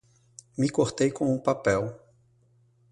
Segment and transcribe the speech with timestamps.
[0.57, 1.95] Me cortei com o papel